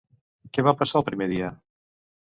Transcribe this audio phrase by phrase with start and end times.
[0.57, 1.51] Què va passar el primer dia?